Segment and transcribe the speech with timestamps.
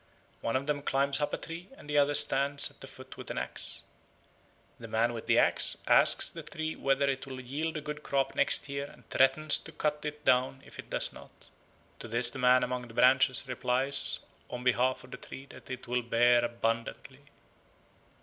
[0.39, 3.29] One of them climbs up a tree and the other stands at the foot with
[3.29, 3.83] an axe.
[4.79, 8.33] The man with the axe asks the tree whether it will yield a good crop
[8.33, 11.49] next year and threatens to cut it down if it does not.
[11.99, 15.87] To this the man among the branches replies on behalf of the tree that it
[15.87, 17.19] will bear abundantly.